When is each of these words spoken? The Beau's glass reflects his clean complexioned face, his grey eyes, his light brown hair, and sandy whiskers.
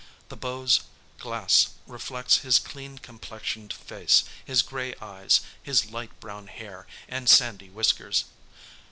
The 0.29 0.35
Beau's 0.35 0.79
glass 1.19 1.73
reflects 1.85 2.39
his 2.39 2.57
clean 2.57 2.97
complexioned 2.97 3.71
face, 3.71 4.23
his 4.43 4.63
grey 4.63 4.95
eyes, 4.95 5.41
his 5.61 5.91
light 5.91 6.19
brown 6.19 6.47
hair, 6.47 6.87
and 7.07 7.29
sandy 7.29 7.69
whiskers. 7.69 8.25